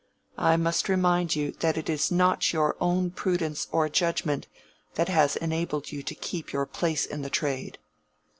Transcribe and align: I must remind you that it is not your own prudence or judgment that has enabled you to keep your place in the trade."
I 0.39 0.57
must 0.57 0.89
remind 0.89 1.35
you 1.35 1.51
that 1.59 1.77
it 1.77 1.87
is 1.87 2.11
not 2.11 2.51
your 2.51 2.75
own 2.81 3.11
prudence 3.11 3.67
or 3.71 3.87
judgment 3.87 4.47
that 4.95 5.09
has 5.09 5.35
enabled 5.35 5.91
you 5.91 6.01
to 6.01 6.15
keep 6.15 6.51
your 6.51 6.65
place 6.65 7.05
in 7.05 7.21
the 7.21 7.29
trade." 7.29 7.77